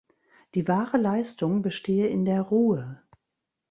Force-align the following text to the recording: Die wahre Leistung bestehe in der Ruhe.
Die 0.55 0.67
wahre 0.67 0.97
Leistung 0.97 1.61
bestehe 1.61 2.07
in 2.07 2.25
der 2.25 2.41
Ruhe. 2.41 3.03